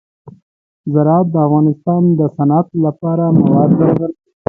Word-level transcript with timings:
زراعت 0.93 1.27
د 1.31 1.35
افغانستان 1.47 2.01
د 2.19 2.21
صنعت 2.35 2.67
لپاره 2.85 3.25
مواد 3.37 3.69
برابروي. 3.79 4.17